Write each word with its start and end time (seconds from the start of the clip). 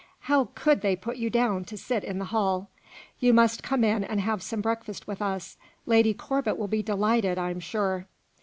How 0.21 0.45
could 0.55 0.81
they 0.81 0.95
put 0.95 1.17
you 1.17 1.29
down 1.29 1.63
to 1.65 1.77
sit 1.77 2.03
in 2.03 2.17
the 2.17 2.25
hall? 2.25 2.71
You 3.19 3.35
must 3.35 3.61
come 3.61 3.83
in 3.83 4.03
and 4.03 4.19
have 4.19 4.41
some 4.41 4.59
breakfast 4.59 5.05
with 5.05 5.21
us; 5.21 5.57
Lady 5.85 6.15
Corbet 6.15 6.57
will 6.57 6.67
be 6.67 6.81
delighted, 6.81 7.37
I'm 7.37 7.59
sure." 7.59 8.07